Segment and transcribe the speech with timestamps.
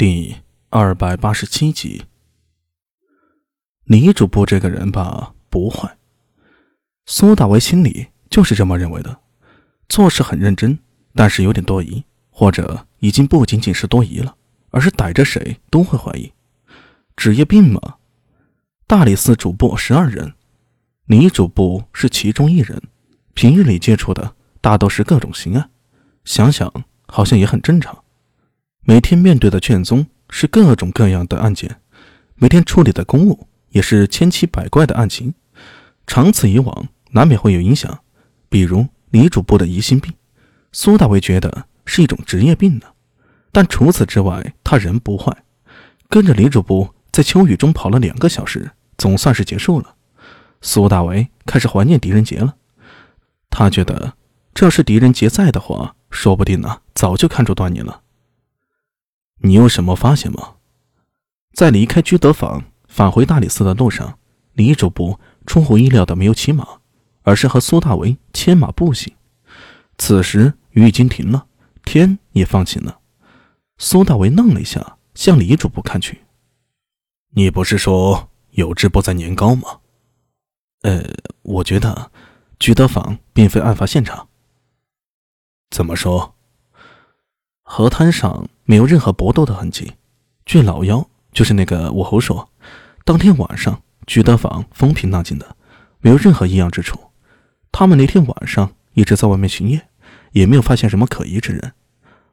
[0.00, 0.34] 第
[0.70, 2.06] 二百八十七集。
[3.84, 5.94] 李主播这个人吧，不坏。
[7.04, 9.20] 苏大为心里就是这么认为的，
[9.90, 10.78] 做事很认真，
[11.14, 14.34] 但是有点多疑，或者已经不仅仅是多疑了，
[14.70, 16.32] 而是逮着谁都会怀疑。
[17.14, 17.96] 职业病嘛。
[18.86, 20.32] 大理寺主簿十二人，
[21.04, 22.80] 李主簿是其中一人，
[23.34, 25.70] 平日里接触的大都是各种刑案，
[26.24, 26.72] 想想
[27.06, 28.02] 好像也很正常。
[28.90, 31.80] 每天面对的卷宗是各种各样的案件，
[32.34, 35.32] 每天处理的公务也是千奇百怪的案情，
[36.08, 38.00] 长此以往难免会有影响。
[38.48, 40.12] 比如李主播的疑心病，
[40.72, 42.86] 苏大为觉得是一种职业病呢。
[43.52, 45.44] 但除此之外，他人不坏。
[46.08, 49.94] 跟着李主播在秋雨中跑了两个小时，总算是结束了。
[50.62, 52.56] 苏大为开始怀念狄仁杰了。
[53.50, 54.14] 他觉得，
[54.52, 58.00] 这要是狄仁杰在的话，说不定呢早就看出端倪了。
[59.42, 60.56] 你有什么发现吗？
[61.52, 64.18] 在离开居德坊返回大理寺的路上，
[64.52, 66.80] 李主簿出乎意料的没有骑马，
[67.22, 69.14] 而是和苏大为牵马步行。
[69.98, 71.46] 此时雨已经停了，
[71.84, 73.00] 天也放晴了。
[73.78, 76.20] 苏大为愣了一下，向李主簿看去
[77.34, 79.80] ：“你不是说有志不在年高吗
[80.82, 81.02] ？”“呃，
[81.42, 82.10] 我觉得
[82.58, 84.28] 居德坊并非案发现场。
[85.70, 86.34] ”“怎么说？”
[87.62, 89.94] 河滩上没有任何搏斗的痕迹。
[90.46, 92.48] 据老幺，就是那个武侯说，
[93.04, 95.56] 当天晚上居德坊风平浪静的，
[95.98, 96.96] 没有任何异样之处。
[97.72, 99.88] 他们那天晚上一直在外面巡夜，
[100.30, 101.72] 也没有发现什么可疑之人。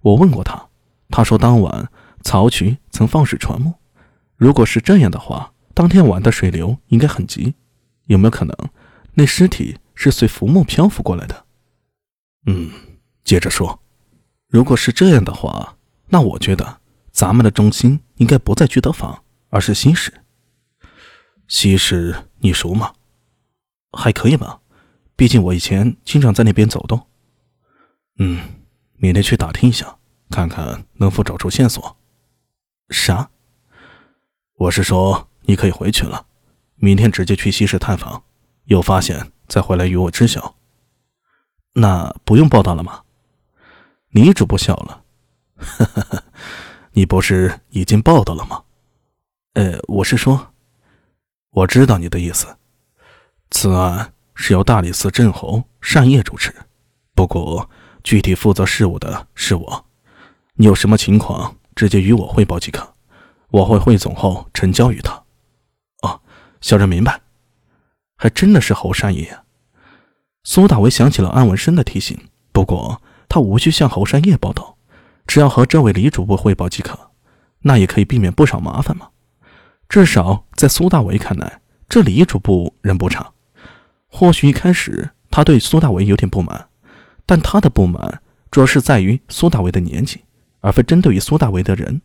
[0.00, 0.70] 我问过他，
[1.08, 1.88] 他说当晚
[2.24, 3.72] 曹渠曾放水传木。
[4.36, 7.54] 如果是这样的话，当天晚的水流应该很急。
[8.06, 8.56] 有没有可能，
[9.12, 11.44] 那尸体是随浮木漂浮过来的？
[12.46, 12.72] 嗯，
[13.22, 13.78] 接着说。
[14.48, 15.76] 如果是这样的话，
[16.14, 20.14] 那我觉得咱们的中心应该不在聚德坊，而是西市。
[21.48, 22.94] 西市你熟吗？
[23.90, 24.60] 还可以吧，
[25.16, 27.04] 毕竟我以前经常在那边走动。
[28.20, 28.40] 嗯，
[28.94, 29.98] 明天去打听一下，
[30.30, 31.96] 看看能否找出线索。
[32.90, 33.28] 啥？
[34.58, 36.26] 我是说你可以回去了，
[36.76, 38.22] 明天直接去西市探访，
[38.66, 40.54] 有发现再回来与我知晓。
[41.72, 43.02] 那不用报道了吗？
[44.10, 45.02] 女主播笑了，
[45.64, 46.22] 哈哈哈
[46.92, 48.62] 你不是已经报道了吗？
[49.54, 50.54] 呃，我是说，
[51.50, 52.56] 我知道你的意思。
[53.50, 56.54] 此案是由大理寺镇侯单业主持，
[57.14, 57.68] 不过
[58.02, 59.86] 具体负责事务的是我。
[60.54, 62.94] 你有什么情况，直接与我汇报即可，
[63.48, 65.24] 我会汇总后呈交于他。
[66.02, 66.20] 哦，
[66.60, 67.20] 小人明白。
[68.16, 69.40] 还真的是侯单业。
[70.44, 73.00] 苏大为想起了安文生的提醒，不过。
[73.26, 74.73] 他无需向侯山业报道，
[75.26, 76.98] 只要和这位李主播汇报即可，
[77.60, 79.08] 那也可以避免不少麻烦嘛。
[79.88, 83.32] 至少在苏大为看来，这李主播人不差。
[84.08, 86.68] 或许一开始他对苏大为有点不满，
[87.26, 88.20] 但他的不满
[88.50, 90.20] 主要是在于苏大为的年纪，
[90.60, 92.00] 而非针对于苏大为的人。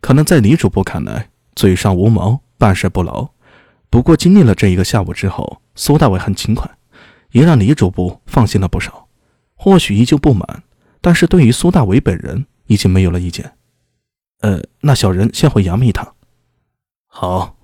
[0.00, 3.28] 可能在李主播看来，嘴上无毛，办事不牢。
[3.88, 6.68] 不过经历了这一个下午之后，苏大为很勤快，
[7.30, 9.06] 也让李主播放心了不少。
[9.54, 10.63] 或许依旧不满，
[11.04, 13.58] 但是对于苏大伟本人已经没有了意见。
[14.40, 16.16] 呃，那小人先回衙门一趟。
[17.04, 17.58] 好。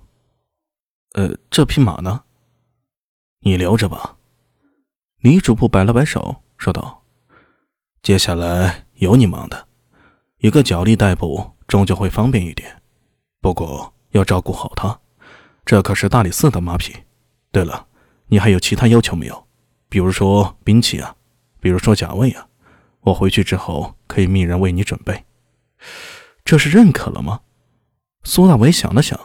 [1.13, 2.21] 呃，这匹马呢？
[3.39, 4.15] 你留着吧。
[5.21, 7.03] 李主簿摆了摆手，说道
[8.03, 9.67] ：“接下来有你忙的，
[10.37, 12.79] 一个脚力代步终究会方便一点。
[13.41, 14.99] 不过要照顾好它，
[15.65, 16.93] 这可是大理寺的马匹。
[17.51, 17.87] 对了，
[18.27, 19.47] 你还有其他要求没有？
[19.89, 21.15] 比如说兵器啊？”
[21.59, 22.47] 比如说甲位啊，
[23.01, 25.25] 我回去之后可以命人为你准备。
[26.45, 27.41] 这是认可了吗？
[28.23, 29.19] 苏大为想了想，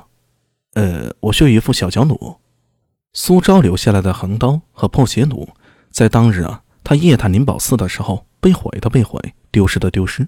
[0.75, 2.41] 呃，我需要一副小脚弩。
[3.13, 5.49] 苏昭留下来的横刀和破鞋弩，
[5.91, 9.19] 在当日啊，他夜探灵宝寺的时候被毁的被毁，
[9.51, 10.27] 丢失的丢失。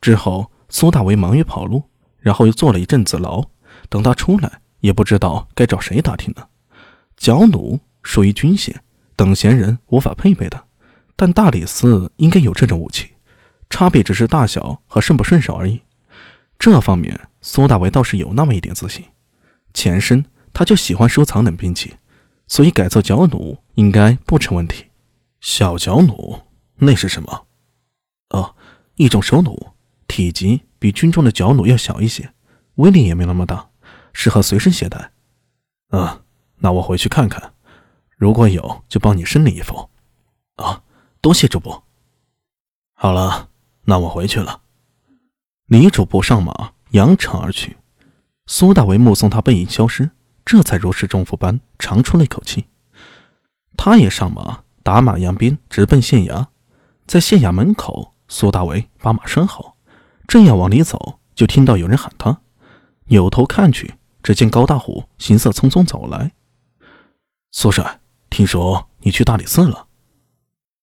[0.00, 1.82] 之后苏大为忙于跑路，
[2.18, 3.42] 然后又坐了一阵子牢。
[3.88, 6.46] 等他出来，也不知道该找谁打听呢。
[7.16, 8.74] 脚弩属于军械，
[9.16, 10.63] 等闲人无法配备的。
[11.16, 13.10] 但大理寺应该有这种武器，
[13.70, 15.80] 差别只是大小和顺不顺手而已。
[16.58, 19.04] 这方面，苏大为倒是有那么一点自信。
[19.72, 21.94] 前身他就喜欢收藏冷兵器，
[22.46, 24.86] 所以改造脚弩应该不成问题。
[25.40, 26.42] 小脚弩
[26.76, 27.46] 那是什么？
[28.30, 28.54] 哦，
[28.96, 29.74] 一种手弩，
[30.08, 32.32] 体积比军中的脚弩要小一些，
[32.76, 33.68] 威力也没那么大，
[34.12, 35.12] 适合随身携带。
[35.90, 36.22] 嗯，
[36.58, 37.52] 那我回去看看，
[38.16, 39.90] 如果有就帮你申领一副。
[41.24, 41.82] 多谢主播。
[42.92, 43.48] 好了，
[43.84, 44.60] 那我回去了。
[45.68, 47.78] 李主播上马，扬长而去。
[48.44, 50.10] 苏大为目送他背影消失，
[50.44, 52.66] 这才如释重负般长出了一口气。
[53.74, 56.48] 他也上马，打马扬鞭，直奔县衙。
[57.06, 59.78] 在县衙门口，苏大为把马拴好，
[60.28, 62.42] 正要往里走，就听到有人喊他。
[63.06, 66.32] 扭头看去，只见高大虎行色匆匆走来。
[67.50, 69.83] 苏帅，听说你去大理寺了？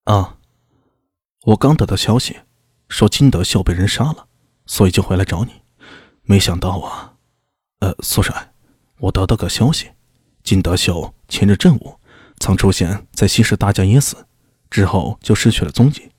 [0.06, 0.38] 啊，
[1.44, 2.40] 我刚得到消息，
[2.90, 4.28] 说金德秀被人杀了，
[4.66, 5.62] 所以就回来找你。
[6.24, 7.14] 没想到啊，
[7.82, 8.52] 呃，苏帅，
[8.98, 9.92] 我得到个消息，
[10.44, 12.00] 金德秀前日正午
[12.40, 14.26] 曾出现在西市大家堰寺，
[14.72, 16.12] 之后就失去了踪迹。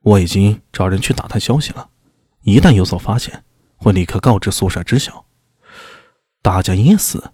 [0.00, 1.90] 我已经找人去打探消息了，
[2.42, 3.44] 一旦有所发现，
[3.76, 5.26] 会立刻告知苏帅知晓。
[6.40, 7.32] 大家堰寺。